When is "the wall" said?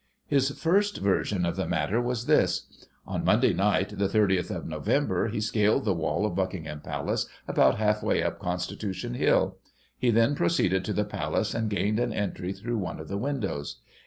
5.85-6.25